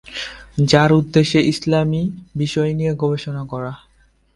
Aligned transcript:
যার 0.65 0.89
উদ্দেশ্য 0.93 1.33
ইসলামি 1.51 2.01
বিষয় 2.35 2.71
নিয়ে 2.73 2.93
গবেষণা 2.93 3.43
করা। 3.45 3.71